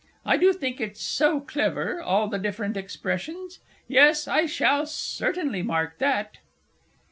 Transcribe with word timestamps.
I 0.25 0.35
do 0.37 0.51
think 0.51 0.81
it's 0.81 0.99
so 1.03 1.39
clever 1.39 2.01
all 2.01 2.27
the 2.27 2.39
different 2.39 2.75
expressions. 2.75 3.59
Yes, 3.87 4.27
I 4.27 4.47
shall 4.47 4.87
certainly 4.87 5.61
mark 5.61 5.99
that! 5.99 6.39